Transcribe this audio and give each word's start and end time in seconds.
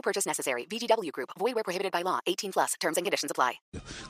No 0.00 0.02
purchase 0.02 0.26
necessary. 0.26 0.66
VGW 0.66 1.10
Group. 1.12 1.28
Void 1.38 1.54
where 1.54 1.62
prohibited 1.62 1.92
by 1.92 2.02
law. 2.02 2.20
18 2.26 2.52
plus. 2.52 2.74
Terms 2.80 2.96
and 2.96 3.04
conditions 3.04 3.30
apply. 3.30 3.60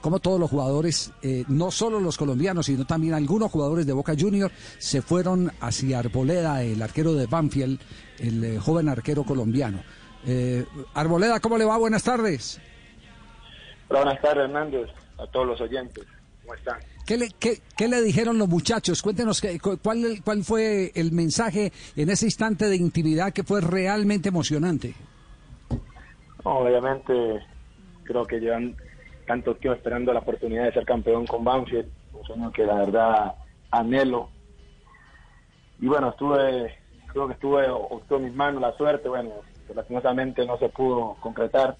Como 0.01 0.21
todos 0.21 0.39
los 0.39 0.49
jugadores, 0.49 1.11
eh, 1.23 1.45
no 1.49 1.73
solo 1.73 1.99
los 1.99 2.17
colombianos, 2.17 2.67
sino 2.67 2.87
también 2.87 3.15
algunos 3.15 3.51
jugadores 3.51 3.87
de 3.87 3.93
Boca 3.93 4.15
Junior 4.17 4.53
se 4.79 5.03
fueron 5.03 5.51
hacia 5.61 5.99
Arboleda, 5.99 6.63
el 6.63 6.81
arquero 6.81 7.15
de 7.15 7.27
Banfield, 7.27 7.81
el 8.21 8.45
eh, 8.45 8.59
joven 8.61 8.89
arquero 8.89 9.25
colombiano. 9.25 9.83
Eh, 10.27 10.65
Arboleda, 10.95 11.41
¿cómo 11.41 11.59
le 11.59 11.65
va? 11.65 11.77
Buenas 11.77 12.05
tardes. 12.05 12.61
Hola, 13.89 14.05
buenas 14.05 14.23
tardes, 14.23 14.45
Hernández, 14.45 14.89
a 15.19 15.27
todos 15.27 15.47
los 15.49 15.61
oyentes. 15.61 16.05
¿Cómo 16.43 16.55
están? 16.55 16.79
¿Qué 17.05 17.17
le, 17.17 17.31
qué, 17.31 17.61
qué 17.77 17.89
le 17.89 18.01
dijeron 18.03 18.39
los 18.39 18.49
muchachos? 18.49 19.03
Cuéntenos 19.03 19.41
qué- 19.41 19.59
cu- 19.59 19.79
cuál, 19.83 20.21
cuál 20.23 20.45
fue 20.45 20.93
el 20.95 21.11
mensaje 21.11 21.73
en 21.97 22.11
ese 22.11 22.27
instante 22.27 22.67
de 22.69 22.77
intimidad 22.77 23.33
que 23.33 23.43
fue 23.43 23.61
realmente 23.61 24.29
emocionante. 24.29 24.95
Obviamente, 26.45 27.47
creo 28.05 28.27
que 28.27 28.41
llevan 28.41 28.77
tanto 29.27 29.57
tiempo 29.57 29.77
esperando 29.77 30.13
la 30.13 30.21
oportunidad 30.21 30.65
de 30.65 30.73
ser 30.73 30.85
campeón 30.85 31.27
con 31.27 31.45
Banfield, 31.45 31.93
un 32.13 32.25
sueño 32.25 32.53
que 32.53 32.65
la 32.65 32.75
verdad 32.77 33.37
anhelo. 33.71 34.31
Y 35.79 35.87
bueno, 35.89 36.11
estuve, 36.11 36.75
creo 37.13 37.27
que 37.27 37.35
estuve, 37.35 37.69
o 37.71 38.03
mis 38.19 38.35
manos 38.35 38.61
la 38.61 38.73
suerte, 38.77 39.09
bueno, 39.09 39.45
lastimosamente 39.75 40.45
no 40.47 40.59
se 40.59 40.69
pudo 40.69 41.17
concretar. 41.21 41.77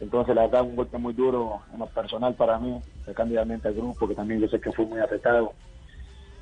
Entonces, 0.00 0.34
la 0.34 0.42
verdad, 0.42 0.62
un 0.62 0.76
golpe 0.76 0.98
muy 0.98 1.14
duro 1.14 1.62
en 1.72 1.78
lo 1.80 1.86
personal 1.88 2.34
para 2.34 2.58
mí, 2.58 2.82
secundariamente 3.04 3.68
al 3.68 3.74
grupo, 3.74 4.08
que 4.08 4.14
también 4.14 4.40
yo 4.40 4.48
sé 4.48 4.60
que 4.60 4.72
fue 4.72 4.86
muy 4.86 5.00
afectado. 5.00 5.54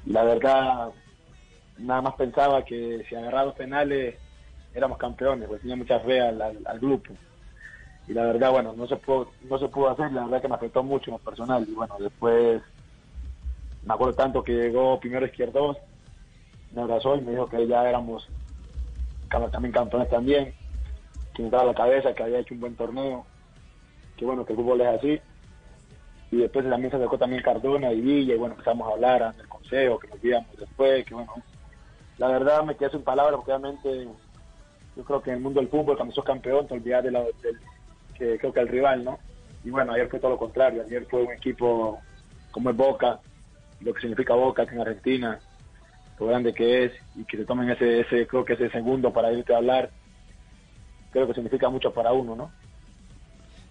La 0.05 0.25
verdad, 0.25 0.93
nada 1.79 2.03
más 2.03 2.15
pensaba 2.17 2.65
que 2.65 3.05
si 3.09 3.15
agarrados 3.17 3.55
penales 3.55 4.21
éramos 4.73 4.99
campeones, 4.99 5.49
pues 5.49 5.61
tenía 5.63 5.77
mucha 5.77 6.01
fe 6.01 6.21
al- 6.21 6.43
al 6.65 6.81
grupo. 6.81 7.15
Y 8.11 8.13
la 8.13 8.25
verdad, 8.25 8.51
bueno, 8.51 8.75
no 8.77 8.89
se 8.89 8.97
pudo, 8.97 9.31
no 9.49 9.57
se 9.57 9.69
pudo 9.69 9.89
hacer, 9.89 10.11
la 10.11 10.25
verdad 10.25 10.43
que 10.43 10.49
me 10.49 10.57
afectó 10.57 10.83
mucho 10.83 11.13
en 11.13 11.17
lo 11.17 11.19
personal. 11.19 11.65
Y 11.69 11.73
bueno, 11.75 11.95
después 12.01 12.61
me 13.85 13.95
acuerdo 13.95 14.15
tanto 14.15 14.43
que 14.43 14.53
llegó 14.53 14.99
primero 14.99 15.27
Izquierdos, 15.27 15.77
me 16.75 16.83
abrazó 16.83 17.15
y 17.15 17.21
me 17.21 17.31
dijo 17.31 17.47
que 17.47 17.69
ya 17.69 17.89
éramos 17.89 18.29
también 19.53 19.71
campeones 19.71 20.11
también, 20.11 20.53
que 21.35 21.45
me 21.45 21.51
daba 21.51 21.67
la 21.67 21.75
cabeza, 21.75 22.13
que 22.13 22.25
había 22.25 22.41
hecho 22.41 22.53
un 22.53 22.59
buen 22.59 22.75
torneo, 22.75 23.25
que 24.17 24.25
bueno, 24.25 24.45
que 24.45 24.55
el 24.55 24.59
fútbol 24.59 24.81
es 24.81 24.89
así. 24.89 25.21
Y 26.33 26.39
después 26.39 26.69
también 26.69 26.91
se 26.91 26.97
acercó 26.97 27.17
también 27.17 27.45
Cardona 27.45 27.93
y 27.93 28.01
Villa, 28.01 28.35
y 28.35 28.39
bueno, 28.39 28.55
empezamos 28.55 28.89
a 28.89 28.95
hablar 28.95 29.35
en 29.37 29.41
el 29.41 29.49
consejo, 29.49 30.01
que 30.01 30.09
nos 30.09 30.25
íbamos 30.25 30.57
después, 30.59 31.05
que 31.05 31.15
bueno, 31.15 31.33
la 32.19 32.27
verdad 32.27 32.65
me 32.65 32.75
quedé 32.75 32.91
sin 32.91 33.03
palabras 33.03 33.37
porque 33.37 33.53
obviamente 33.53 34.09
yo 34.97 35.05
creo 35.05 35.23
que 35.23 35.31
en 35.31 35.37
el 35.37 35.43
mundo 35.43 35.61
del 35.61 35.69
fútbol 35.71 35.97
cuando 35.97 36.13
sos 36.13 36.25
campeón 36.25 36.67
te 36.67 36.75
olvidas 36.75 37.05
de 37.05 37.13
la, 37.13 37.21
del 37.21 37.61
que 38.21 38.39
creo 38.39 38.53
que 38.53 38.61
el 38.61 38.69
rival, 38.69 39.03
¿no? 39.03 39.19
Y 39.65 39.71
bueno, 39.71 39.93
ayer 39.93 40.09
fue 40.09 40.21
todo 40.21 40.33
lo 40.33 40.39
contrario, 40.39 40.83
ayer 40.87 41.07
fue 41.11 41.23
un 41.23 41.33
equipo 41.33 41.99
como 42.51 42.71
es 42.71 42.77
Boca, 42.77 43.19
lo 43.81 43.95
que 43.95 44.01
significa 44.01 44.35
Boca 44.35 44.63
aquí 44.63 44.75
en 44.75 44.81
Argentina, 44.83 45.41
lo 46.19 46.27
grande 46.27 46.53
que 46.53 46.85
es 46.85 46.93
y 47.17 47.25
que 47.25 47.39
se 47.39 47.45
tomen 47.45 47.71
ese, 47.71 48.01
ese 48.01 48.27
creo 48.27 48.45
que 48.45 48.53
ese 48.53 48.71
segundo 48.71 49.13
para 49.13 49.33
irte 49.33 49.55
a 49.55 49.59
hablar, 49.59 49.91
creo 51.13 51.27
que 51.27 51.35
significa 51.35 51.69
mucho 51.69 51.93
para 51.93 52.13
uno, 52.13 52.37
¿no? 52.37 52.53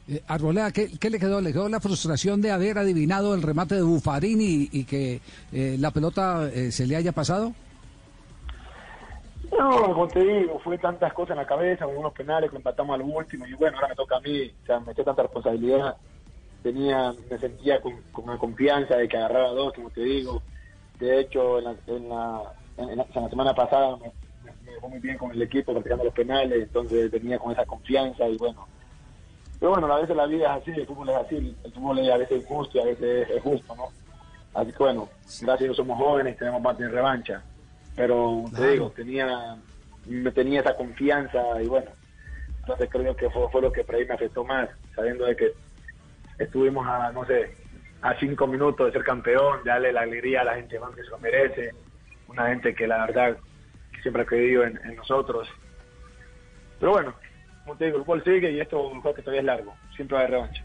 Eh, 0.07 0.23
Arboleda, 0.27 0.71
¿qué, 0.71 0.89
qué 0.99 1.11
le 1.11 1.19
quedó? 1.19 1.39
¿Le 1.39 1.53
quedó 1.53 1.69
la 1.69 1.79
frustración 1.79 2.41
de 2.41 2.49
haber 2.49 2.79
adivinado 2.79 3.35
el 3.35 3.43
remate 3.43 3.75
de 3.75 3.83
Bufarini 3.83 4.43
y, 4.43 4.69
y 4.71 4.83
que 4.85 5.21
eh, 5.51 5.77
la 5.79 5.91
pelota 5.91 6.49
eh, 6.51 6.71
se 6.71 6.87
le 6.87 6.95
haya 6.95 7.11
pasado? 7.11 7.53
No, 9.59 9.81
como 9.93 10.07
te 10.07 10.23
digo, 10.23 10.57
fue 10.59 10.77
tantas 10.77 11.11
cosas 11.11 11.31
en 11.31 11.37
la 11.37 11.45
cabeza, 11.45 11.83
con 11.83 11.97
unos 11.97 12.13
penales 12.13 12.49
que 12.49 12.55
empatamos 12.55 12.95
al 12.95 13.01
último 13.01 13.45
y 13.45 13.53
bueno, 13.55 13.75
ahora 13.75 13.89
me 13.89 13.95
toca 13.95 14.15
a 14.15 14.21
mí, 14.21 14.49
o 14.63 14.65
sea, 14.65 14.79
me 14.79 14.93
echó 14.93 15.03
tanta 15.03 15.23
responsabilidad, 15.23 15.97
tenía, 16.63 17.13
me 17.29 17.37
sentía 17.37 17.81
con, 17.81 18.01
con 18.13 18.27
la 18.27 18.37
confianza 18.37 18.95
de 18.95 19.09
que 19.09 19.17
agarraba 19.17 19.49
dos, 19.49 19.73
como 19.73 19.89
te 19.89 19.99
digo, 19.99 20.41
de 20.97 21.19
hecho 21.19 21.59
en 21.59 21.65
la, 22.07 22.53
en 22.77 22.97
la, 22.97 23.29
semana 23.29 23.53
pasada 23.53 23.97
me, 23.97 24.13
me, 24.45 24.51
me 24.63 24.71
llevó 24.71 24.87
muy 24.87 24.99
bien 24.99 25.17
con 25.17 25.31
el 25.31 25.41
equipo 25.41 25.73
practicando 25.73 26.05
los 26.05 26.13
penales, 26.13 26.63
entonces 26.63 27.11
venía 27.11 27.37
con 27.37 27.51
esa 27.51 27.65
confianza 27.65 28.29
y 28.29 28.37
bueno, 28.37 28.65
pero 29.59 29.71
bueno, 29.71 29.93
a 29.93 29.99
veces 29.99 30.15
la 30.15 30.25
vida 30.25 30.55
es 30.55 30.61
así, 30.61 30.71
el 30.71 30.87
fútbol 30.87 31.09
es 31.09 31.15
así, 31.17 31.57
el 31.65 31.71
fútbol 31.73 31.99
es 31.99 32.09
a 32.09 32.17
veces 32.17 32.43
injusto 32.43 32.77
y 32.77 32.81
a 32.81 32.85
veces 32.85 33.29
es 33.29 33.43
justo, 33.43 33.75
¿no? 33.75 33.89
Así 34.53 34.71
que 34.71 34.77
bueno, 34.77 35.09
gracias 35.41 35.75
somos 35.75 35.97
jóvenes, 35.97 36.37
tenemos 36.37 36.63
parte 36.63 36.83
de 36.83 36.89
revancha. 36.89 37.43
Pero 37.95 38.45
te 38.55 38.71
digo, 38.71 38.91
tenía, 38.95 39.57
me 40.05 40.31
tenía 40.31 40.61
esa 40.61 40.75
confianza 40.75 41.39
y 41.61 41.67
bueno, 41.67 41.91
entonces 42.59 42.89
creo 42.89 43.15
que 43.15 43.29
fue, 43.29 43.49
fue 43.51 43.61
lo 43.61 43.71
que 43.71 43.83
por 43.83 43.95
ahí 43.95 44.05
me 44.05 44.13
afectó 44.13 44.43
más, 44.43 44.69
sabiendo 44.95 45.25
de 45.25 45.35
que 45.35 45.53
estuvimos 46.37 46.87
a, 46.87 47.11
no 47.11 47.25
sé, 47.25 47.53
a 48.01 48.17
cinco 48.19 48.47
minutos 48.47 48.87
de 48.87 48.93
ser 48.93 49.03
campeón, 49.03 49.59
darle 49.65 49.91
la 49.91 50.01
alegría 50.01 50.41
a 50.41 50.45
la 50.45 50.55
gente 50.55 50.79
más 50.79 50.95
que 50.95 51.03
se 51.03 51.09
lo 51.09 51.19
merece, 51.19 51.71
una 52.27 52.47
gente 52.47 52.73
que 52.73 52.87
la 52.87 53.05
verdad 53.05 53.37
que 53.91 54.01
siempre 54.01 54.21
ha 54.21 54.25
creído 54.25 54.63
en, 54.63 54.79
en 54.85 54.95
nosotros. 54.95 55.47
Pero 56.79 56.93
bueno, 56.93 57.13
como 57.65 57.75
te 57.75 57.85
digo, 57.85 57.97
el 57.97 58.03
fútbol 58.03 58.23
sigue 58.23 58.51
y 58.51 58.59
esto 58.61 58.89
creo 59.01 59.13
que 59.13 59.21
todavía 59.21 59.41
es 59.41 59.45
largo, 59.45 59.75
siempre 59.95 60.15
va 60.15 60.21
a 60.21 60.23
haber 60.25 60.35
revancha. 60.35 60.63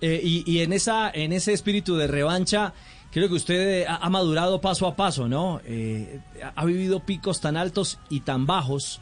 Eh, 0.00 0.20
y, 0.22 0.44
y 0.46 0.62
en 0.62 0.72
esa 0.72 1.10
en 1.10 1.32
ese 1.32 1.52
espíritu 1.52 1.96
de 1.96 2.06
revancha, 2.06 2.74
creo 3.14 3.28
que 3.28 3.34
usted 3.34 3.82
eh, 3.82 3.86
ha, 3.88 4.10
madurado 4.10 4.60
paso 4.60 4.88
a 4.88 4.96
paso, 4.96 5.28
¿no? 5.28 5.60
Eh, 5.64 6.18
ha, 6.56 6.64
vivido 6.64 6.98
picos 6.98 7.40
tan 7.40 7.56
altos 7.56 8.00
y 8.10 8.20
tan 8.20 8.44
bajos 8.44 9.00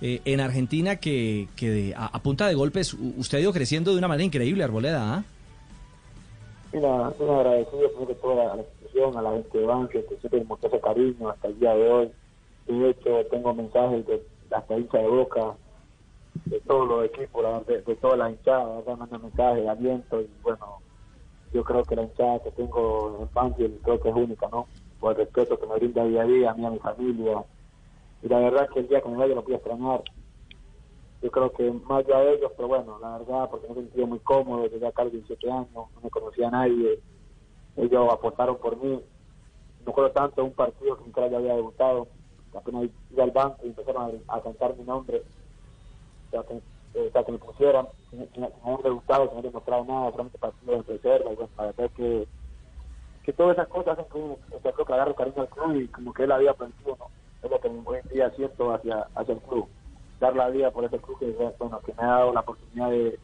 eh, 0.00 0.20
en 0.24 0.40
Argentina 0.40 0.96
que, 0.96 1.46
de- 1.60 1.94
a, 1.96 2.18
punta 2.18 2.48
de 2.48 2.54
golpes 2.54 2.92
usted 2.92 3.38
ha 3.38 3.40
ido 3.40 3.52
creciendo 3.52 3.92
de 3.92 3.98
una 3.98 4.08
manera 4.08 4.26
increíble, 4.26 4.64
Arboleda. 4.64 5.14
¿ah? 5.14 5.24
Mira, 6.72 7.12
muy 7.20 7.30
agradecido 7.30 8.06
que 8.08 8.14
todo 8.14 8.34
la, 8.34 8.56
institución, 8.56 9.16
a 9.16 9.22
la 9.22 9.30
gente 9.30 9.56
de 9.56 9.64
Banque, 9.64 10.04
que 10.08 10.16
siempre 10.16 10.44
mostró 10.44 10.68
ese 10.68 10.80
cariño 10.80 11.28
hasta 11.28 11.46
el 11.46 11.60
día 11.60 11.74
de 11.74 11.88
hoy. 11.88 12.10
De 12.66 12.90
hecho, 12.90 13.10
tengo 13.30 13.54
mensajes 13.54 14.04
de 14.08 14.24
hasta 14.50 14.76
hincha 14.76 14.98
de 14.98 15.06
boca, 15.06 15.54
de 16.46 16.60
todos 16.62 16.88
los 16.88 17.04
equipos, 17.04 17.66
de, 17.68 17.80
de 17.80 17.94
todas 17.94 18.18
las 18.18 18.32
hinchadas, 18.32 18.66
la 18.66 18.74
verdad, 18.74 18.96
mandan 18.96 19.22
mensajes 19.22 19.62
de 19.62 19.68
aliento 19.68 20.20
y 20.20 20.28
bueno, 20.42 20.81
yo 21.52 21.62
creo 21.64 21.84
que 21.84 21.96
la 21.96 22.02
hinchada 22.02 22.40
que 22.40 22.50
tengo 22.52 23.18
en 23.20 23.28
Banfield 23.32 23.82
creo 23.82 24.00
que 24.00 24.08
es 24.08 24.14
única, 24.14 24.48
¿no? 24.50 24.66
Por 24.98 25.12
el 25.12 25.18
respeto 25.18 25.58
que 25.58 25.66
me 25.66 25.74
brinda 25.74 26.04
día 26.04 26.22
a 26.22 26.26
día 26.26 26.50
a 26.50 26.54
mí, 26.54 26.64
a 26.64 26.70
mi 26.70 26.78
familia. 26.78 27.44
Y 28.22 28.28
la 28.28 28.38
verdad 28.38 28.68
que 28.72 28.80
el 28.80 28.88
día 28.88 29.00
que 29.00 29.08
me 29.08 29.16
vaya 29.16 29.34
lo 29.34 29.42
voy 29.42 29.54
a 29.54 29.56
extrañar. 29.56 30.02
Yo 31.22 31.30
creo 31.30 31.52
que 31.52 31.70
más 31.70 32.06
de 32.06 32.34
ellos, 32.34 32.52
pero 32.56 32.68
bueno, 32.68 32.98
la 33.00 33.18
verdad, 33.18 33.50
porque 33.50 33.68
me 33.68 33.74
sentido 33.74 34.06
muy 34.06 34.18
cómodo, 34.20 34.68
desde 34.68 34.86
acá 34.86 35.02
a 35.02 35.04
los 35.04 35.14
17 35.14 35.50
años, 35.50 35.68
no 35.74 36.00
me 36.02 36.10
conocía 36.10 36.48
a 36.48 36.52
nadie. 36.52 37.00
Ellos 37.76 38.12
apostaron 38.12 38.56
por 38.56 38.76
mí. 38.76 39.00
No 39.84 39.90
acuerdo 39.90 40.10
tanto 40.12 40.44
un 40.44 40.52
partido 40.52 40.96
que 40.96 41.04
nunca 41.04 41.28
ya 41.28 41.36
había 41.36 41.54
debutado. 41.54 42.08
Apenas 42.54 42.90
iba 43.10 43.24
al 43.24 43.30
banco 43.30 43.58
y 43.64 43.68
empezaron 43.68 44.20
a, 44.28 44.40
cantar 44.40 44.76
mi 44.76 44.84
nombre. 44.84 45.22
O 46.28 46.30
sea, 46.30 46.42
o 46.94 47.10
sea, 47.10 47.24
que 47.24 47.32
me 47.32 47.38
pusieran, 47.38 47.88
sin, 48.10 48.28
sin 48.32 48.44
haber 48.44 48.82
debutado, 48.82 49.28
sin 49.28 49.38
haber 49.38 49.50
demostrado 49.50 49.84
nada, 49.84 50.10
solamente 50.10 50.38
partido 50.38 50.76
de 50.76 50.82
reserva. 50.82 51.32
Y 51.32 51.34
bueno, 51.34 51.50
la 51.56 51.64
verdad 51.66 51.90
que, 51.96 52.26
que 53.24 53.32
todas 53.32 53.56
esas 53.56 53.68
cosas 53.68 53.98
hacen 53.98 54.12
que 54.12 54.18
uno, 54.18 54.36
creo 54.62 54.86
que 54.86 54.92
agarro 54.92 55.14
cariño 55.14 55.42
al 55.42 55.48
club 55.48 55.76
y 55.76 55.88
como 55.88 56.12
que 56.12 56.24
él 56.24 56.32
había 56.32 56.50
aprendido, 56.50 56.96
¿no? 56.98 57.06
Es 57.42 57.50
lo 57.50 57.60
que 57.60 57.68
hoy 57.68 57.98
en 58.02 58.08
día 58.08 58.30
siento 58.30 58.72
hacia, 58.72 59.06
hacia 59.14 59.34
el 59.34 59.40
club. 59.40 59.68
Dar 60.20 60.36
la 60.36 60.48
vida 60.48 60.70
por 60.70 60.84
ese 60.84 60.98
club 60.98 61.18
que, 61.18 61.30
bueno, 61.58 61.80
que 61.80 61.92
me 61.94 62.02
ha 62.02 62.06
dado 62.06 62.32
la 62.32 62.40
oportunidad 62.40 62.90
de, 62.90 63.18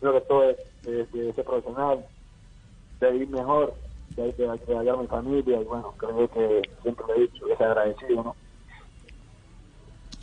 creo 0.00 0.12
que 0.12 0.20
todo 0.22 0.50
es 0.50 0.56
de, 0.82 1.06
de 1.06 1.32
ser 1.32 1.44
profesional, 1.44 2.04
de 3.00 3.10
vivir 3.12 3.30
mejor, 3.30 3.74
de, 4.16 4.32
de, 4.32 4.46
de 4.46 4.78
ayudar 4.78 4.96
a 4.96 5.02
mi 5.02 5.06
familia 5.06 5.60
y 5.60 5.64
bueno, 5.64 5.94
creo 5.96 6.28
que 6.28 6.62
siempre 6.82 7.06
lo 7.06 7.14
he 7.14 7.20
dicho, 7.20 7.46
es 7.48 7.60
agradecido, 7.60 8.22
¿no? 8.22 8.36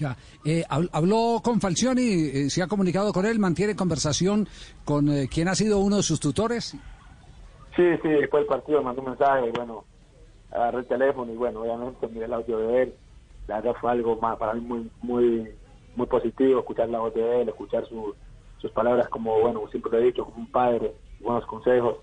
Ya. 0.01 0.15
Eh, 0.43 0.63
hab- 0.67 0.89
habló 0.93 1.41
con 1.43 1.61
Falcioni, 1.61 2.01
eh, 2.33 2.49
se 2.49 2.63
ha 2.63 2.67
comunicado 2.67 3.13
con 3.13 3.23
él, 3.23 3.37
mantiene 3.37 3.75
conversación 3.75 4.47
con 4.83 5.07
eh, 5.09 5.27
quien 5.31 5.47
ha 5.47 5.53
sido 5.53 5.77
uno 5.77 5.97
de 5.97 6.01
sus 6.03 6.19
tutores. 6.19 6.71
Sí, 7.75 7.83
sí, 8.01 8.09
después 8.09 8.41
del 8.41 8.47
partido 8.47 8.81
mandó 8.81 9.01
un 9.03 9.09
mensaje 9.09 9.47
y 9.47 9.51
bueno, 9.51 9.85
agarré 10.51 10.79
el 10.79 10.87
teléfono 10.87 11.31
y 11.31 11.35
bueno, 11.35 11.61
obviamente 11.61 12.07
miré 12.07 12.25
el 12.25 12.33
audio 12.33 12.57
de 12.57 12.81
él. 12.83 12.93
La 13.47 13.57
verdad 13.61 13.75
fue 13.79 13.91
algo 13.91 14.15
más 14.15 14.37
para 14.37 14.53
mí 14.55 14.61
muy, 14.61 14.89
muy, 15.03 15.51
muy 15.95 16.07
positivo, 16.07 16.59
escuchar 16.61 16.89
la 16.89 16.97
voz 16.99 17.13
de 17.13 17.41
él, 17.43 17.49
escuchar 17.49 17.85
su- 17.87 18.15
sus 18.57 18.71
palabras 18.71 19.07
como, 19.09 19.39
bueno, 19.39 19.67
siempre 19.69 19.91
lo 19.91 19.99
he 19.99 20.05
dicho, 20.05 20.25
como 20.25 20.37
un 20.37 20.51
padre, 20.51 20.95
buenos 21.19 21.45
consejos. 21.45 21.97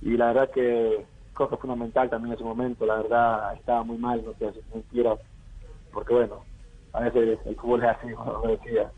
Y 0.00 0.16
la 0.16 0.28
verdad 0.28 0.50
que 0.54 1.04
fue 1.34 1.48
fundamental 1.58 2.08
también 2.08 2.32
en 2.32 2.36
ese 2.36 2.44
momento, 2.44 2.86
la 2.86 2.96
verdad 2.96 3.54
estaba 3.54 3.82
muy 3.84 3.98
mal, 3.98 4.24
no 4.24 4.32
sé, 4.38 4.52
si 4.54 4.60
mentira, 4.74 5.16
porque 5.92 6.14
bueno, 6.14 6.44
a 6.92 7.00
veces 7.00 7.38
el 7.46 7.56
fútbol 7.56 7.84
es 7.84 7.90
así, 7.90 8.12
como 8.14 8.42
decía. 8.42 8.92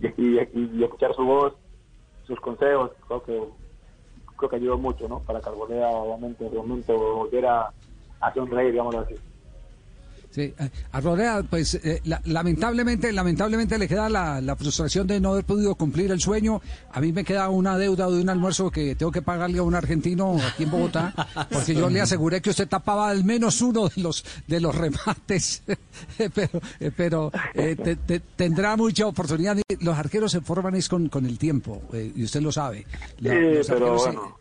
Y, 0.00 0.06
y- 0.08 0.70
y 0.80 0.84
escuchar 0.84 1.14
su 1.14 1.24
voz, 1.24 1.54
sus 2.26 2.40
consejos, 2.40 2.92
creo 3.08 3.22
que 3.22 3.48
creo 4.36 4.50
que 4.50 4.56
ayudó 4.56 4.78
mucho, 4.78 5.08
¿no? 5.08 5.20
Para 5.20 5.40
que 5.40 5.50
obviamente, 5.50 6.46
en 6.46 6.52
el 6.52 6.58
momento 6.58 6.98
volviera 6.98 7.72
a 8.20 8.34
sonreír, 8.34 8.72
digámoslo 8.72 9.00
así. 9.00 9.16
Sí, 10.32 10.54
eh, 10.58 10.70
a 10.92 11.00
Rodea, 11.02 11.42
pues 11.42 11.74
eh, 11.74 12.00
la- 12.06 12.22
lamentablemente, 12.24 13.12
lamentablemente 13.12 13.76
le 13.76 13.86
queda 13.86 14.08
la, 14.08 14.40
la 14.40 14.56
frustración 14.56 15.06
de 15.06 15.20
no 15.20 15.32
haber 15.32 15.44
podido 15.44 15.74
cumplir 15.74 16.10
el 16.10 16.20
sueño. 16.22 16.62
A 16.90 17.02
mí 17.02 17.12
me 17.12 17.22
queda 17.22 17.50
una 17.50 17.76
deuda 17.76 18.08
de 18.08 18.18
un 18.18 18.30
almuerzo 18.30 18.70
que 18.70 18.94
tengo 18.94 19.12
que 19.12 19.20
pagarle 19.20 19.58
a 19.58 19.62
un 19.62 19.74
argentino 19.74 20.38
aquí 20.42 20.62
en 20.62 20.70
Bogotá, 20.70 21.12
porque 21.52 21.74
yo 21.74 21.90
le 21.90 22.00
aseguré 22.00 22.40
que 22.40 22.48
usted 22.48 22.66
tapaba 22.66 23.10
al 23.10 23.24
menos 23.24 23.60
uno 23.60 23.88
de 23.88 24.00
los 24.00 24.24
de 24.48 24.58
los 24.58 24.74
remates, 24.74 25.62
pero 26.34 26.60
eh, 26.80 26.90
pero 26.96 27.30
eh, 27.52 27.76
te- 27.76 27.96
te- 27.96 28.20
tendrá 28.20 28.74
mucha 28.76 29.06
oportunidad. 29.06 29.58
Los 29.80 29.98
arqueros 29.98 30.32
se 30.32 30.40
forman 30.40 30.74
es 30.76 30.88
con, 30.88 31.10
con 31.10 31.26
el 31.26 31.38
tiempo, 31.38 31.82
eh, 31.92 32.10
y 32.16 32.24
usted 32.24 32.40
lo 32.40 32.50
sabe. 32.52 32.86
La- 33.20 33.32
Sí, 33.34 33.38
los 33.38 33.66
pero 33.68 33.98
se- 33.98 34.04
bueno. 34.12 34.38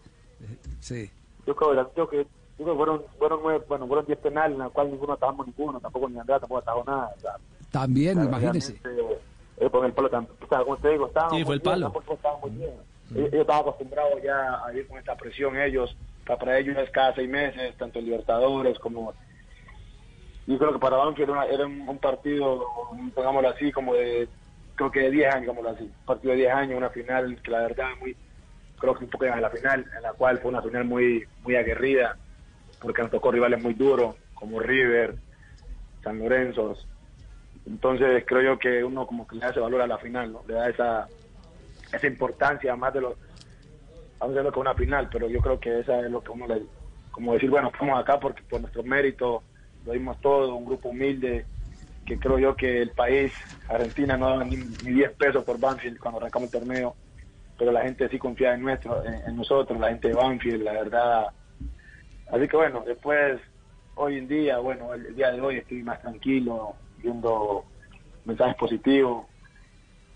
sí. 0.80 1.10
Yo 1.46 1.54
creo, 1.56 1.74
yo 1.76 1.92
creo 1.94 2.10
que 2.10 2.28
fueron, 2.66 3.04
fueron 3.18 3.40
nueve, 3.44 3.64
bueno, 3.68 3.88
fueron 3.88 4.06
10 4.06 4.20
penales, 4.20 4.54
en 4.54 4.60
la 4.60 4.70
cual 4.70 4.92
ninguno 4.92 5.14
atajamos 5.14 5.48
ninguno, 5.48 5.80
tampoco 5.80 6.10
ni 6.10 6.20
Andrea 6.20 6.40
tampoco 6.40 6.60
atajó 6.60 6.84
nada. 6.86 7.12
O 7.16 7.20
sea, 7.20 7.32
También, 7.72 8.18
o 8.18 8.22
sea, 8.22 8.30
imagínese. 8.30 8.80
eh, 9.58 9.70
con 9.70 9.86
el 9.86 9.94
palo, 9.94 10.10
tam- 10.10 10.28
o 10.44 10.48
sea, 10.48 10.60
como 10.64 10.78
te 10.78 10.90
digo, 10.90 11.08
estábamos 11.08 11.38
Sí, 11.40 11.46
fue 11.46 11.56
el 11.56 11.62
bien, 11.62 11.72
palo. 11.74 11.86
tampoco 11.86 12.14
estábamos 12.16 12.42
muy 12.50 12.60
bien. 12.60 12.74
Ellos, 13.16 13.28
ellos 13.28 13.42
estaban 13.42 13.62
acostumbrados 13.62 14.22
ya 14.24 14.66
a 14.66 14.74
ir 14.74 14.88
con 14.88 14.98
esta 14.98 15.16
presión, 15.16 15.58
ellos, 15.58 15.96
para, 16.26 16.40
para 16.40 16.58
ellos 16.60 16.78
es 16.78 16.90
cada 16.92 17.14
seis 17.14 17.30
meses, 17.30 17.76
tanto 17.78 18.00
en 18.00 18.06
Libertadores 18.06 18.80
como... 18.80 19.14
Yo 20.48 20.58
creo 20.58 20.74
que 20.74 20.80
para 20.80 20.98
Banfield 20.98 21.30
era, 21.30 21.40
una- 21.40 21.46
era 21.50 21.66
un, 21.66 21.88
un 21.88 21.98
partido, 22.00 22.66
pongámoslo 23.14 23.50
así, 23.50 23.72
como 23.72 23.94
de, 23.94 24.28
creo 24.76 24.92
que 24.92 25.02
de 25.02 25.12
10 25.12 25.28
años, 25.34 25.42
digámoslo 25.42 25.70
así, 25.70 25.84
un 25.84 26.06
partido 26.06 26.32
de 26.32 26.38
10 26.40 26.54
años, 26.54 26.78
una 26.78 26.90
final 26.90 27.40
que 27.44 27.52
la 27.52 27.60
verdad 27.62 27.88
muy, 28.00 28.16
creo 28.80 28.96
que 28.96 29.04
un 29.06 29.10
poco 29.12 29.26
en 29.26 29.42
la 29.42 29.50
final, 29.52 29.86
en 29.96 30.02
la 30.02 30.14
cual 30.14 30.40
fue 30.40 30.50
una 30.50 30.62
final 30.64 30.86
muy, 30.86 31.24
muy 31.44 31.56
aguerrida, 31.56 32.18
porque 32.82 33.02
nos 33.02 33.12
tocó 33.12 33.32
rivales 33.32 33.62
muy 33.62 33.74
duros, 33.74 34.16
como 34.34 34.60
River, 34.60 35.16
San 36.04 36.20
Lorenzo. 36.20 36.76
Entonces 37.66 38.24
creo 38.26 38.42
yo 38.42 38.60
que 38.60 38.84
uno 38.84 39.06
como 39.06 39.28
que 39.28 39.36
le 39.36 39.42
da 39.42 39.52
ese 39.52 39.60
valor 39.60 39.82
a 39.82 39.88
la 39.88 40.00
final, 40.00 40.34
¿no? 40.34 40.44
Le 40.48 40.56
da 40.56 40.70
esa, 40.70 41.08
esa 41.94 42.08
importancia 42.08 42.76
más 42.76 42.94
de 42.94 43.02
los, 43.02 43.16
vamos 44.20 44.36
a 44.36 44.40
decirlo 44.40 44.52
que 44.52 44.60
una 44.60 44.74
final, 44.74 45.10
pero 45.12 45.30
yo 45.30 45.40
creo 45.40 45.60
que 45.60 45.80
esa 45.80 46.00
es 46.00 46.10
lo 46.10 46.24
que 46.24 46.32
uno 46.32 46.48
le, 46.48 46.64
como 47.12 47.34
decir, 47.34 47.50
bueno, 47.50 47.70
estamos 47.72 48.00
acá 48.00 48.20
porque 48.20 48.42
por 48.50 48.62
nuestro 48.62 48.84
mérito 48.84 49.44
lo 49.86 49.94
dimos 49.94 50.20
todo, 50.22 50.56
un 50.56 50.66
grupo 50.66 50.90
humilde, 50.90 51.46
que 52.06 52.18
creo 52.18 52.40
yo 52.40 52.56
que 52.56 52.82
el 52.82 52.90
país, 52.92 53.32
Argentina, 53.70 54.18
no 54.18 54.30
daba 54.30 54.44
ni, 54.44 54.56
ni 54.56 54.94
10 54.94 55.12
pesos 55.14 55.44
por 55.44 55.60
Banfield 55.60 56.00
cuando 56.00 56.20
arrancamos 56.20 56.52
el 56.52 56.60
torneo, 56.60 56.96
pero 57.58 57.72
la 57.72 57.82
gente 57.82 58.10
sí 58.10 58.18
confía 58.18 58.56
en, 58.56 58.64
nuestro, 58.64 59.04
en 59.06 59.36
nosotros, 59.36 59.80
la 59.80 59.90
gente 59.90 60.08
de 60.08 60.16
Banfield, 60.16 60.64
la 60.64 60.74
verdad. 60.74 61.28
Así 62.32 62.48
que 62.48 62.56
bueno, 62.56 62.84
después, 62.86 63.42
hoy 63.96 64.18
en 64.18 64.28
día, 64.28 64.58
bueno, 64.60 64.94
el, 64.94 65.06
el 65.06 65.16
día 65.16 65.32
de 65.32 65.42
hoy 65.42 65.58
estoy 65.58 65.84
más 65.84 66.02
tranquilo, 66.02 66.76
viendo 66.98 67.66
mensajes 68.26 68.56
positivos, 68.56 69.26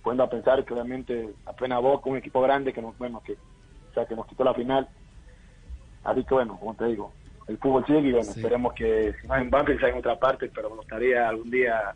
poniendo 0.02 0.24
a 0.24 0.30
pensar 0.30 0.64
que 0.64 0.74
obviamente 0.74 1.30
apenas 1.46 1.82
Boca, 1.82 2.10
un 2.10 2.18
equipo 2.18 2.42
grande 2.42 2.72
que 2.72 2.82
nos, 2.82 2.98
bueno, 2.98 3.22
que, 3.26 3.34
o 3.34 3.94
sea, 3.94 4.06
que 4.06 4.16
nos 4.16 4.28
quitó 4.28 4.44
la 4.44 4.54
final. 4.54 4.88
Así 6.04 6.24
que 6.24 6.34
bueno, 6.34 6.58
como 6.58 6.76
te 6.76 6.86
digo, 6.86 7.12
el 7.48 7.58
fútbol 7.58 7.86
sigue 7.86 8.00
y 8.00 8.12
bueno, 8.14 8.32
esperemos 8.32 8.74
que 8.74 9.14
si 9.20 9.28
no 9.28 9.36
es 9.36 9.42
en 9.42 9.50
Banfield 9.50 9.80
sea 9.80 9.90
en 9.90 9.98
otra 9.98 10.18
parte, 10.18 10.50
pero 10.54 10.70
me 10.70 10.78
gustaría 10.78 11.28
algún 11.28 11.50
día 11.50 11.96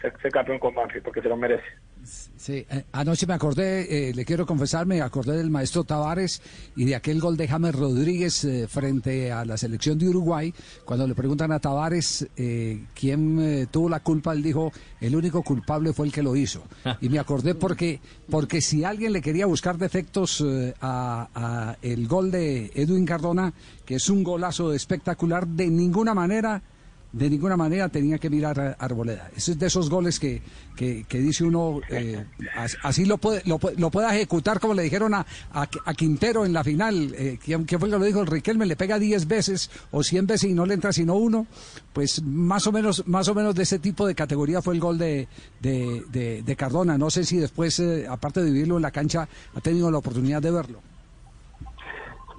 ser, 0.00 0.18
ser 0.20 0.32
campeón 0.32 0.58
con 0.58 0.74
Banfield 0.74 1.04
porque 1.04 1.22
se 1.22 1.28
lo 1.28 1.36
merece. 1.36 1.64
Sí, 2.04 2.64
eh, 2.70 2.84
anoche 2.92 3.26
me 3.26 3.34
acordé, 3.34 4.08
eh, 4.08 4.14
le 4.14 4.24
quiero 4.24 4.46
confesar, 4.46 4.86
me 4.86 5.02
acordé 5.02 5.36
del 5.36 5.50
maestro 5.50 5.82
Tavares 5.82 6.40
y 6.76 6.84
de 6.84 6.94
aquel 6.94 7.20
gol 7.20 7.36
de 7.36 7.48
James 7.48 7.74
Rodríguez 7.74 8.44
eh, 8.44 8.68
frente 8.68 9.32
a 9.32 9.44
la 9.44 9.56
selección 9.56 9.98
de 9.98 10.08
Uruguay. 10.08 10.54
Cuando 10.84 11.06
le 11.06 11.14
preguntan 11.14 11.50
a 11.50 11.58
Tavares 11.58 12.26
eh, 12.36 12.84
quién 12.94 13.68
tuvo 13.70 13.88
la 13.88 14.00
culpa, 14.00 14.32
él 14.32 14.42
dijo, 14.42 14.72
el 15.00 15.16
único 15.16 15.42
culpable 15.42 15.92
fue 15.92 16.06
el 16.06 16.12
que 16.12 16.22
lo 16.22 16.36
hizo. 16.36 16.62
Y 17.00 17.08
me 17.08 17.18
acordé 17.18 17.54
porque, 17.54 18.00
porque 18.30 18.60
si 18.60 18.84
alguien 18.84 19.12
le 19.12 19.20
quería 19.20 19.46
buscar 19.46 19.78
defectos 19.78 20.44
a, 20.80 21.28
a 21.34 21.76
el 21.82 22.08
gol 22.08 22.30
de 22.30 22.70
Edwin 22.74 23.04
Cardona, 23.04 23.52
que 23.84 23.96
es 23.96 24.08
un 24.08 24.22
golazo 24.22 24.72
espectacular, 24.72 25.46
de 25.46 25.68
ninguna 25.68 26.14
manera 26.14 26.62
de 27.10 27.30
ninguna 27.30 27.56
manera 27.56 27.88
tenía 27.88 28.18
que 28.18 28.28
mirar 28.28 28.60
a 28.60 28.72
Arboleda. 28.78 29.30
Ese 29.34 29.52
es 29.52 29.58
de 29.58 29.66
esos 29.66 29.88
goles 29.88 30.20
que, 30.20 30.42
que, 30.76 31.04
que 31.08 31.18
dice 31.18 31.42
uno, 31.44 31.80
eh, 31.88 32.22
as- 32.54 32.76
así 32.82 33.06
lo 33.06 33.16
puede, 33.16 33.40
lo, 33.46 33.58
lo 33.78 33.90
puede 33.90 34.08
ejecutar 34.14 34.60
como 34.60 34.74
le 34.74 34.82
dijeron 34.82 35.14
a, 35.14 35.24
a, 35.52 35.94
Quintero 35.94 36.44
en 36.44 36.52
la 36.52 36.62
final, 36.62 37.14
eh, 37.16 37.38
¿quién, 37.42 37.64
quién 37.64 37.80
fue 37.80 37.88
que 37.90 37.96
lo 37.98 38.04
dijo? 38.04 38.20
El 38.20 38.26
Riquelme 38.26 38.66
le 38.66 38.76
pega 38.76 38.98
10 38.98 39.26
veces 39.26 39.70
o 39.90 40.02
100 40.02 40.26
veces 40.26 40.50
y 40.50 40.54
no 40.54 40.66
le 40.66 40.74
entra 40.74 40.92
sino 40.92 41.14
uno. 41.14 41.46
Pues 41.94 42.22
más 42.22 42.66
o 42.66 42.72
menos, 42.72 43.02
más 43.08 43.26
o 43.28 43.34
menos 43.34 43.54
de 43.54 43.62
ese 43.62 43.78
tipo 43.78 44.06
de 44.06 44.14
categoría 44.14 44.60
fue 44.60 44.74
el 44.74 44.80
gol 44.80 44.98
de, 44.98 45.28
de, 45.60 46.42
de- 46.44 46.56
Cardona. 46.56 46.98
No 46.98 47.08
sé 47.08 47.24
si 47.24 47.38
después, 47.38 47.80
eh, 47.80 48.06
aparte 48.08 48.42
de 48.42 48.50
vivirlo 48.50 48.76
en 48.76 48.82
la 48.82 48.90
cancha, 48.90 49.26
ha 49.54 49.60
tenido 49.62 49.90
la 49.90 49.98
oportunidad 49.98 50.42
de 50.42 50.50
verlo. 50.50 50.80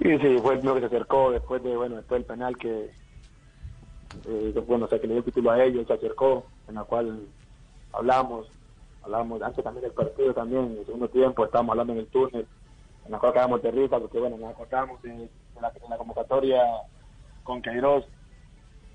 Sí, 0.00 0.08
sí, 0.22 0.38
fue 0.40 0.54
el 0.54 0.62
mío 0.62 0.74
que 0.74 0.80
se 0.80 0.86
acercó 0.86 1.30
después 1.32 1.62
de, 1.62 1.76
bueno, 1.76 1.96
después 1.96 2.20
del 2.20 2.26
penal 2.26 2.56
que, 2.56 2.90
eh, 4.26 4.64
bueno, 4.66 4.86
o 4.86 4.88
que 4.88 4.98
le 4.98 5.08
dio 5.08 5.18
el 5.18 5.24
título 5.24 5.50
a 5.50 5.62
ellos, 5.62 5.86
se 5.86 5.92
acercó, 5.92 6.44
en 6.68 6.74
la 6.74 6.84
cual 6.84 7.26
hablamos, 7.92 8.48
hablamos 9.02 9.42
antes 9.42 9.64
también 9.64 9.84
del 9.84 9.92
partido 9.92 10.34
también, 10.34 10.66
en 10.66 10.78
el 10.78 10.86
segundo 10.86 11.08
tiempo 11.08 11.44
estábamos 11.44 11.72
hablando 11.72 11.92
en 11.94 11.98
el 12.00 12.06
túnel, 12.06 12.46
en 13.06 13.12
la 13.12 13.18
cual 13.18 13.32
acabamos 13.32 13.62
de 13.62 13.70
risa 13.70 13.98
porque, 13.98 14.18
bueno, 14.18 14.36
nos 14.36 14.50
acordamos 14.50 15.02
de, 15.02 15.28
la, 15.60 15.96
convocatoria 15.96 16.62
con 17.44 17.60
Queiroz 17.62 18.04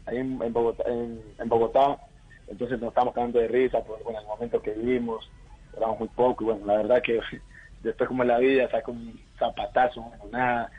ahí 0.05 0.17
en, 0.17 0.53
Bogotá, 0.53 0.83
en, 0.87 1.49
Bogotá, 1.49 1.97
entonces 2.47 2.79
nos 2.79 2.89
estábamos 2.89 3.13
cagando 3.13 3.39
de 3.39 3.47
risa 3.47 3.83
por 3.83 4.03
bueno, 4.03 4.19
el 4.19 4.27
momento 4.27 4.61
que 4.61 4.71
vivimos, 4.71 5.29
éramos 5.75 5.99
muy 5.99 6.07
poco 6.09 6.43
y 6.43 6.47
bueno, 6.47 6.65
la 6.65 6.77
verdad 6.77 7.01
que 7.01 7.19
después 7.83 8.07
como 8.07 8.23
en 8.23 8.29
la 8.29 8.37
vida 8.37 8.69
saca 8.69 8.91
un 8.91 9.19
zapatazo, 9.37 10.05
nada, 10.31 10.71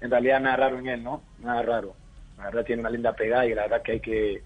en 0.00 0.10
realidad 0.10 0.40
nada 0.40 0.56
raro 0.56 0.78
en 0.78 0.86
él, 0.88 1.02
¿no? 1.02 1.22
Nada 1.38 1.62
raro. 1.62 2.03
La 2.38 2.44
verdad 2.44 2.64
tiene 2.64 2.80
una 2.80 2.90
linda 2.90 3.12
pegada 3.14 3.46
y 3.46 3.54
la 3.54 3.62
verdad 3.62 3.82
que 3.82 3.92
hay 3.92 4.00
que, 4.00 4.42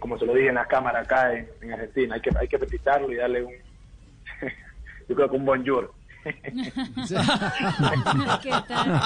como 0.00 0.18
se 0.18 0.26
lo 0.26 0.34
dije 0.34 0.48
en 0.48 0.54
la 0.54 0.66
cámara 0.66 1.00
acá 1.00 1.34
en, 1.34 1.48
en 1.60 1.72
Argentina, 1.72 2.14
hay 2.14 2.20
que 2.20 2.30
hay 2.38 2.48
que 2.48 2.58
felicitarlo 2.58 3.12
y 3.12 3.16
darle 3.16 3.44
un, 3.44 3.52
yo 5.08 5.14
creo 5.14 5.30
que 5.30 5.36
un 5.36 5.44
bonjour. 5.44 5.92
¿Qué 8.42 8.52
tal? 8.68 9.02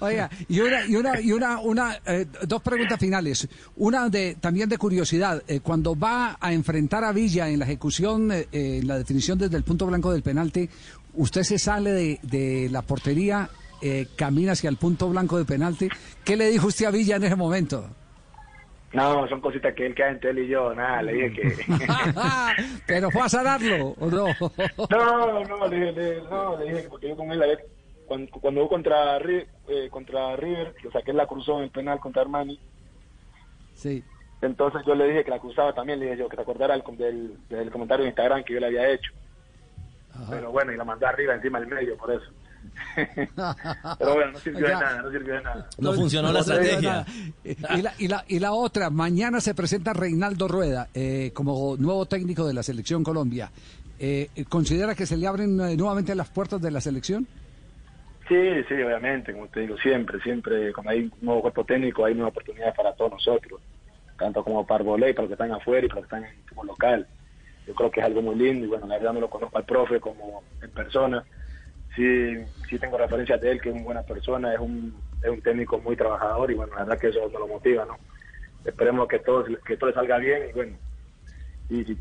Oiga, 0.00 0.30
y 0.48 0.60
una, 0.60 0.86
y 0.86 0.96
una, 0.96 1.20
y 1.20 1.32
una, 1.32 1.60
una 1.60 1.96
eh, 2.06 2.26
dos 2.46 2.62
preguntas 2.62 2.98
finales. 2.98 3.48
Una 3.76 4.08
de 4.08 4.36
también 4.40 4.68
de 4.68 4.78
curiosidad. 4.78 5.42
Eh, 5.46 5.60
cuando 5.60 5.98
va 5.98 6.36
a 6.40 6.52
enfrentar 6.52 7.04
a 7.04 7.12
Villa 7.12 7.48
en 7.48 7.58
la 7.60 7.64
ejecución, 7.64 8.32
eh, 8.32 8.48
eh, 8.52 8.78
en 8.82 8.88
la 8.88 8.98
definición 8.98 9.38
desde 9.38 9.56
el 9.56 9.62
punto 9.62 9.86
blanco 9.86 10.12
del 10.12 10.22
penalti, 10.22 10.68
usted 11.14 11.42
se 11.44 11.58
sale 11.58 11.92
de, 11.92 12.18
de 12.22 12.68
la 12.70 12.82
portería, 12.82 13.48
eh, 13.82 14.06
camina 14.16 14.52
hacia 14.52 14.70
el 14.70 14.76
punto 14.76 15.08
blanco 15.10 15.36
del 15.36 15.46
penalti. 15.46 15.88
¿Qué 16.24 16.36
le 16.36 16.46
dijo 16.50 16.68
usted 16.68 16.86
a 16.86 16.90
Villa 16.90 17.16
en 17.16 17.24
ese 17.24 17.36
momento? 17.36 17.84
No, 18.92 19.26
son 19.28 19.40
cositas 19.40 19.74
que 19.74 19.86
él 19.86 19.94
queda 19.94 20.10
entre 20.10 20.30
él 20.30 20.38
y 20.40 20.48
yo, 20.48 20.74
nada, 20.74 21.00
le 21.02 21.12
dije 21.14 21.32
que... 21.32 21.56
Pero 22.86 23.10
fue 23.10 23.22
a 23.22 23.28
sanarlo, 23.28 23.94
¿o 23.98 24.10
no? 24.10 24.26
No, 24.90 25.44
no, 25.44 25.66
le, 25.68 25.76
dije- 25.78 25.92
le- 25.92 26.22
no, 26.28 26.58
le 26.58 26.64
dije 26.66 26.82
que 26.82 26.88
porque 26.90 27.08
yo 27.08 27.16
con 27.16 27.32
él, 27.32 27.42
cuando, 28.06 28.30
cuando 28.32 28.60
hubo 28.60 28.68
contra, 28.68 29.16
eh, 29.16 29.88
contra 29.90 30.36
River, 30.36 30.74
lo 30.82 30.90
saqué 30.92 31.12
la 31.14 31.26
cruzó 31.26 31.56
en 31.58 31.64
el 31.64 31.70
penal 31.70 32.00
contra 32.00 32.20
Armani, 32.22 32.60
Sí. 33.74 34.04
entonces 34.42 34.82
yo 34.86 34.94
le 34.94 35.08
dije 35.08 35.24
que 35.24 35.30
la 35.30 35.38
cruzaba 35.40 35.72
también, 35.74 35.98
le 35.98 36.04
dije 36.06 36.18
yo 36.18 36.28
que 36.28 36.36
te 36.36 36.42
acordara 36.42 36.74
del, 36.76 36.84
del, 36.98 37.38
del 37.48 37.70
comentario 37.70 38.02
de 38.04 38.10
Instagram 38.10 38.44
que 38.44 38.52
yo 38.52 38.60
le 38.60 38.66
había 38.66 38.90
hecho. 38.90 39.10
Pero 40.28 40.52
bueno, 40.52 40.70
y 40.72 40.76
la 40.76 40.84
mandé 40.84 41.06
arriba 41.06 41.34
encima 41.34 41.58
del 41.58 41.68
medio, 41.70 41.96
por 41.96 42.12
eso. 42.12 42.26
Pero 43.98 44.14
bueno, 44.14 44.32
no 44.32 44.38
sirvió 44.38 44.66
de 44.66 44.72
nada, 44.74 45.02
no 45.02 45.10
sirvió 45.10 45.34
de 45.34 45.42
nada. 45.42 45.68
No 45.78 45.92
funcionó 45.92 46.28
la 46.28 46.34
No 46.34 46.38
estrategia. 46.40 47.06
Y 47.44 47.82
la, 47.82 47.94
y, 47.98 48.08
la, 48.08 48.24
y 48.28 48.38
la 48.38 48.52
otra, 48.52 48.90
mañana 48.90 49.40
se 49.40 49.54
presenta 49.54 49.92
Reinaldo 49.92 50.48
Rueda 50.48 50.88
eh, 50.94 51.30
como 51.34 51.76
nuevo 51.78 52.06
técnico 52.06 52.46
de 52.46 52.54
la 52.54 52.62
selección 52.62 53.02
Colombia. 53.02 53.50
Eh, 53.98 54.28
¿Considera 54.48 54.94
que 54.94 55.06
se 55.06 55.16
le 55.16 55.26
abren 55.26 55.60
eh, 55.60 55.76
nuevamente 55.76 56.14
las 56.14 56.28
puertas 56.28 56.60
de 56.60 56.70
la 56.70 56.80
selección? 56.80 57.26
Sí, 58.28 58.64
sí, 58.68 58.74
obviamente, 58.74 59.32
como 59.32 59.48
te 59.48 59.60
digo, 59.60 59.76
siempre, 59.78 60.20
siempre, 60.20 60.72
cuando 60.72 60.90
hay 60.90 61.00
un 61.02 61.12
nuevo 61.20 61.42
cuerpo 61.42 61.64
técnico, 61.64 62.04
hay 62.04 62.14
nuevas 62.14 62.32
oportunidades 62.32 62.74
para 62.74 62.92
todos 62.94 63.12
nosotros, 63.12 63.60
tanto 64.18 64.42
como 64.42 64.66
para 64.66 64.84
Voley, 64.84 65.12
para 65.12 65.28
los 65.28 65.28
que 65.28 65.42
están 65.42 65.52
afuera 65.52 65.84
y 65.84 65.88
para 65.88 66.00
los 66.00 66.08
que 66.08 66.16
están 66.16 66.30
en 66.30 66.42
como 66.48 66.64
local. 66.64 67.06
yo 67.66 67.74
creo 67.74 67.90
que 67.90 68.00
es 68.00 68.06
algo 68.06 68.22
muy 68.22 68.36
lindo 68.36 68.64
y 68.64 68.68
bueno, 68.68 68.86
la 68.86 68.96
verdad 68.96 69.12
no 69.12 69.20
lo 69.20 69.30
conozco 69.30 69.58
al 69.58 69.64
profe 69.64 70.00
como 70.00 70.42
en 70.62 70.70
persona. 70.70 71.24
Sí, 71.94 72.36
sí 72.68 72.78
tengo 72.78 72.96
referencias 72.96 73.40
de 73.40 73.52
él, 73.52 73.60
que 73.60 73.68
es 73.68 73.74
una 73.74 73.84
buena 73.84 74.02
persona, 74.02 74.54
es 74.54 74.60
un, 74.60 74.94
es 75.22 75.30
un 75.30 75.42
técnico 75.42 75.78
muy 75.78 75.96
trabajador 75.96 76.50
y 76.50 76.54
bueno, 76.54 76.74
la 76.74 76.84
verdad 76.84 76.98
que 76.98 77.08
eso 77.08 77.20
nos 77.20 77.32
lo 77.32 77.46
motiva, 77.46 77.84
¿no? 77.84 77.98
Esperemos 78.64 79.08
que 79.08 79.18
todo, 79.18 79.44
que 79.44 79.76
todo 79.76 79.92
salga 79.92 80.18
bien 80.18 80.48
y 80.48 80.52
bueno, 80.52 80.76
y 81.68 81.96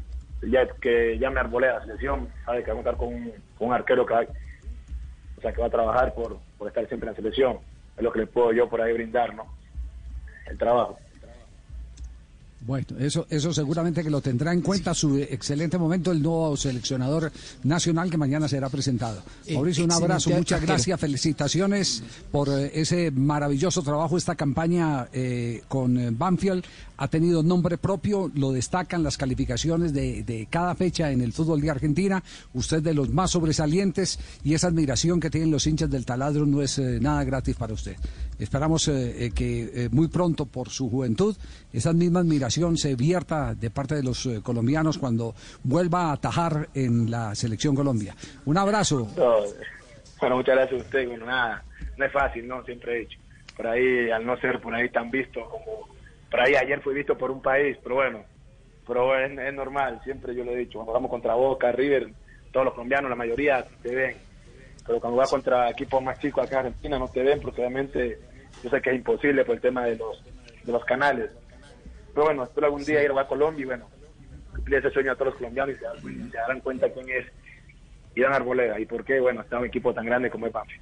ya 0.49 0.67
que 0.81 1.17
ya 1.19 1.29
me 1.29 1.39
arbolé 1.39 1.67
la 1.67 1.81
selección, 1.81 2.29
sabe 2.45 2.63
que 2.63 2.71
va 2.71 2.73
a 2.73 2.83
contar 2.83 2.97
con 2.97 3.13
un, 3.13 3.33
con 3.57 3.67
un 3.69 3.73
arquero 3.73 4.05
que 4.05 4.13
va, 4.13 4.21
o 5.37 5.41
sea, 5.41 5.51
que 5.51 5.61
va 5.61 5.67
a 5.67 5.71
trabajar 5.71 6.13
por, 6.13 6.37
por 6.57 6.67
estar 6.67 6.87
siempre 6.87 7.09
en 7.09 7.13
la 7.13 7.17
selección. 7.17 7.59
Es 7.97 8.03
lo 8.03 8.11
que 8.11 8.19
le 8.19 8.27
puedo 8.27 8.53
yo 8.53 8.69
por 8.69 8.81
ahí 8.81 8.93
brindar, 8.93 9.33
¿no? 9.35 9.45
El 10.47 10.57
trabajo. 10.57 10.99
Bueno, 12.63 12.85
eso, 12.99 13.25
eso 13.29 13.51
seguramente 13.53 14.03
que 14.03 14.11
lo 14.11 14.21
tendrá 14.21 14.53
en 14.53 14.61
cuenta 14.61 14.93
su 14.93 15.17
excelente 15.17 15.79
momento 15.79 16.11
el 16.11 16.21
nuevo 16.21 16.55
seleccionador 16.55 17.31
nacional 17.63 18.11
que 18.11 18.17
mañana 18.17 18.47
será 18.47 18.69
presentado. 18.69 19.23
Eh, 19.47 19.55
Mauricio, 19.55 19.83
un 19.83 19.91
abrazo, 19.91 20.29
muchas 20.29 20.61
gracias, 20.61 20.99
felicitaciones 20.99 22.03
por 22.31 22.49
eh, 22.49 22.71
ese 22.75 23.09
maravilloso 23.09 23.81
trabajo, 23.81 24.15
esta 24.15 24.35
campaña 24.35 25.07
eh, 25.11 25.63
con 25.67 26.15
Banfield. 26.15 26.63
Ha 26.97 27.07
tenido 27.07 27.41
nombre 27.41 27.79
propio, 27.79 28.29
lo 28.35 28.51
destacan 28.51 29.01
las 29.01 29.17
calificaciones 29.17 29.91
de, 29.91 30.21
de 30.21 30.47
cada 30.47 30.75
fecha 30.75 31.09
en 31.11 31.21
el 31.21 31.33
fútbol 31.33 31.59
de 31.61 31.71
Argentina. 31.71 32.23
Usted 32.53 32.83
de 32.83 32.93
los 32.93 33.09
más 33.09 33.31
sobresalientes 33.31 34.19
y 34.43 34.53
esa 34.53 34.67
admiración 34.67 35.19
que 35.19 35.31
tienen 35.31 35.49
los 35.49 35.65
hinchas 35.65 35.89
del 35.89 36.05
taladro 36.05 36.45
no 36.45 36.61
es 36.61 36.77
eh, 36.77 36.99
nada 37.01 37.23
gratis 37.23 37.55
para 37.55 37.73
usted. 37.73 37.95
Esperamos 38.37 38.87
eh, 38.87 39.31
que 39.33 39.89
muy 39.91 40.09
pronto, 40.09 40.45
por 40.45 40.69
su 40.69 40.89
juventud, 40.89 41.35
esa 41.73 41.93
misma 41.93 42.19
admiración 42.19 42.50
se 42.51 42.95
vierta 42.95 43.55
de 43.55 43.69
parte 43.69 43.95
de 43.95 44.03
los 44.03 44.25
eh, 44.25 44.41
colombianos 44.43 44.97
cuando 44.97 45.33
vuelva 45.63 46.09
a 46.09 46.13
atajar 46.13 46.69
en 46.73 47.09
la 47.09 47.33
selección 47.35 47.75
Colombia. 47.75 48.15
Un 48.45 48.57
abrazo. 48.57 49.07
No, 49.17 49.37
bueno, 50.19 50.35
muchas 50.37 50.55
gracias 50.55 50.81
a 50.81 50.83
usted. 50.83 51.07
Bueno, 51.07 51.25
nada, 51.25 51.63
no 51.97 52.05
es 52.05 52.11
fácil, 52.11 52.47
¿no? 52.47 52.63
Siempre 52.63 52.95
he 52.95 52.99
dicho. 52.99 53.19
Por 53.55 53.67
ahí, 53.67 54.09
al 54.11 54.25
no 54.25 54.37
ser 54.37 54.59
por 54.59 54.73
ahí 54.73 54.89
tan 54.89 55.09
visto 55.09 55.41
como... 55.49 55.89
Por 56.29 56.39
ahí 56.39 56.55
ayer 56.55 56.79
fui 56.81 56.93
visto 56.93 57.17
por 57.17 57.29
un 57.29 57.41
país, 57.41 57.77
pero 57.83 57.95
bueno, 57.95 58.23
pero 58.87 59.17
es, 59.19 59.37
es 59.37 59.53
normal, 59.53 59.99
siempre 60.03 60.33
yo 60.33 60.45
lo 60.45 60.51
he 60.51 60.57
dicho. 60.57 60.77
Cuando 60.77 60.93
vamos 60.93 61.11
contra 61.11 61.33
Boca, 61.33 61.71
River, 61.73 62.09
todos 62.51 62.65
los 62.65 62.73
colombianos, 62.73 63.09
la 63.09 63.15
mayoría 63.15 63.65
te 63.81 63.93
ven. 63.93 64.15
Pero 64.85 64.99
cuando 64.99 65.17
vas 65.17 65.29
contra 65.29 65.69
equipos 65.69 66.01
más 66.01 66.19
chicos 66.19 66.45
acá 66.45 66.61
en 66.61 66.65
Argentina 66.67 66.97
no 66.97 67.07
te 67.07 67.21
ven 67.21 67.39
porque 67.39 67.61
obviamente 67.61 68.19
yo 68.63 68.69
sé 68.69 68.81
que 68.81 68.89
es 68.89 68.95
imposible 68.95 69.45
por 69.45 69.55
el 69.55 69.61
tema 69.61 69.85
de 69.85 69.95
los, 69.95 70.23
de 70.63 70.71
los 70.71 70.83
canales. 70.85 71.29
Pero 72.13 72.25
bueno, 72.25 72.43
espero 72.43 72.67
algún 72.67 72.83
día 72.83 73.03
ir 73.03 73.11
a 73.11 73.27
Colombia 73.27 73.63
y 73.63 73.65
bueno, 73.65 73.87
cumplir 74.53 74.79
ese 74.79 74.89
sueño 74.91 75.11
a 75.11 75.15
todos 75.15 75.27
los 75.27 75.35
colombianos 75.35 75.75
y 75.75 75.79
se, 76.29 76.37
darán 76.37 76.59
cuenta 76.61 76.89
quién 76.89 77.07
es 77.09 77.25
Iván 78.15 78.33
Arboleda 78.33 78.79
y 78.79 78.85
por 78.85 79.03
qué, 79.05 79.19
bueno, 79.19 79.41
está 79.41 79.57
un 79.59 79.65
equipo 79.65 79.93
tan 79.93 80.05
grande 80.05 80.29
como 80.29 80.47
es 80.47 80.53
Banfield. 80.53 80.81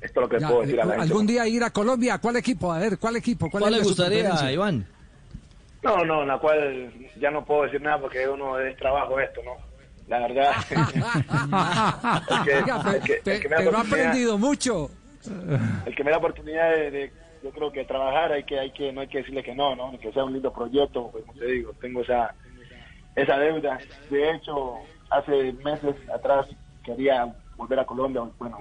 Esto 0.00 0.20
es 0.20 0.24
lo 0.24 0.28
que 0.28 0.38
Ya, 0.40 0.48
puedo 0.48 0.60
decir 0.62 0.80
a 0.80 0.84
la 0.84 0.92
gente. 0.94 1.02
algún 1.08 1.26
día 1.26 1.46
ir 1.48 1.64
a 1.64 1.70
Colombia, 1.70 2.18
¿cuál 2.18 2.36
equipo? 2.36 2.70
A 2.72 2.78
ver, 2.78 2.98
¿cuál 2.98 3.16
equipo? 3.16 3.48
¿Cuál, 3.50 3.62
¿Cuál 3.62 3.74
es 3.74 3.80
le 3.80 3.84
gustaría? 3.86 4.52
Iván? 4.52 4.86
No, 5.82 6.04
no, 6.04 6.22
en 6.22 6.28
la 6.28 6.38
cual 6.38 6.92
ya 7.18 7.30
no 7.30 7.44
puedo 7.44 7.62
decir 7.62 7.80
nada 7.80 8.00
porque 8.00 8.28
uno 8.28 8.58
es 8.60 8.76
trabajo 8.76 9.18
esto, 9.20 9.40
¿no? 9.44 9.52
La 10.08 10.18
verdad. 10.20 10.52
el 12.30 12.44
que, 12.44 12.54
Oiga, 12.56 12.94
el 12.94 13.02
que- 13.02 13.20
el 13.24 13.42
me 13.42 13.48
da 13.48 13.56
pero 13.58 13.76
ha 13.76 13.80
aprendido 13.80 14.38
mucho. 14.38 14.90
el 15.86 15.94
que 15.94 16.04
me 16.04 16.10
da 16.10 16.18
oportunidad 16.18 16.70
de, 16.74 16.90
de- 16.90 17.12
yo 17.46 17.52
creo 17.52 17.70
que 17.72 17.84
trabajar 17.84 18.32
hay 18.32 18.42
que 18.44 18.58
hay 18.58 18.70
que 18.72 18.92
no 18.92 19.00
hay 19.00 19.08
que 19.08 19.18
decirle 19.18 19.42
que 19.42 19.54
no 19.54 19.76
no 19.76 19.96
que 19.98 20.12
sea 20.12 20.24
un 20.24 20.32
lindo 20.32 20.52
proyecto 20.52 21.10
pues, 21.12 21.24
como 21.24 21.38
te 21.38 21.46
digo 21.46 21.72
tengo 21.80 22.00
esa 22.02 22.34
esa 23.14 23.38
deuda. 23.38 23.78
De 24.10 24.30
hecho 24.32 24.74
hace 25.10 25.52
meses 25.64 25.94
atrás 26.12 26.48
quería 26.84 27.32
volver 27.56 27.78
a 27.78 27.86
Colombia 27.86 28.22
bueno 28.38 28.58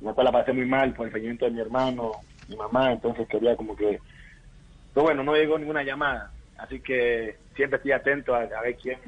la 0.00 0.12
cual 0.14 0.24
la 0.24 0.32
pasé 0.32 0.52
muy 0.52 0.66
mal 0.66 0.94
por 0.94 1.06
el 1.06 1.12
fallecimiento 1.12 1.44
de 1.44 1.50
mi 1.50 1.60
hermano 1.60 2.12
mi 2.48 2.56
mamá 2.56 2.92
entonces 2.92 3.28
quería 3.28 3.54
como 3.54 3.76
que 3.76 4.00
pero 4.94 5.04
bueno 5.04 5.22
no 5.22 5.34
llegó 5.34 5.58
ninguna 5.58 5.82
llamada. 5.82 6.30
Así 6.58 6.80
que 6.80 7.38
siempre 7.56 7.78
estoy 7.78 7.92
atento 7.92 8.34
a, 8.34 8.42
a 8.42 8.60
ver 8.62 8.76
quién 8.76 8.98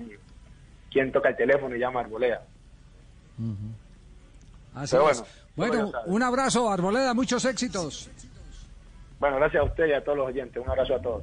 quién 0.91 1.13
toca 1.13 1.29
el 1.31 1.37
teléfono 1.37 1.77
y 1.77 1.79
llama 1.79 2.01
a 2.01 2.05
Arboleda. 2.05 2.43
Así 4.75 4.97
Pero 4.97 5.11
es. 5.11 5.25
bueno, 5.57 5.93
un 6.07 6.23
abrazo, 6.23 6.71
Arboleda, 6.71 7.15
muchos 7.15 7.45
éxitos. 7.45 8.09
Bueno 9.25 9.39
gracias 9.39 9.63
a 9.63 9.65
usted 9.65 9.87
y 9.87 9.93
a 9.93 10.05
todos 10.05 10.19
los 10.19 10.27
oyentes. 10.27 10.63
Un 10.63 10.69
abrazo 10.69 10.97
a 10.97 11.01
todos 11.01 11.23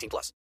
18 0.00 0.08
plus. 0.08 0.32